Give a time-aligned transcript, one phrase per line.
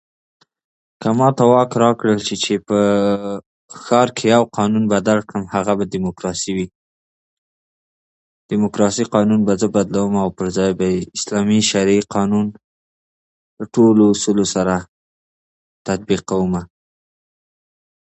[1.01, 2.77] که ماته واک را کړل شې چې په
[3.81, 6.67] ښار کې یو قانون بدل کړم هغه به دیموکراسې وي
[8.51, 14.03] ديموکراسي قانون به زه بدلوم او پر ځای به یې اسلامې شرعي قانون دي ټولو
[14.13, 14.75] اصولو سره
[15.87, 16.61] تطبیق کومه